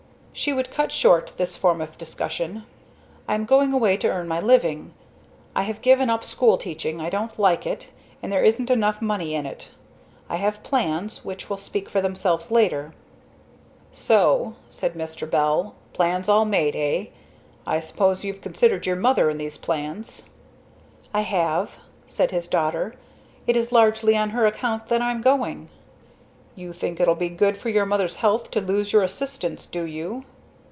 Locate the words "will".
11.49-11.57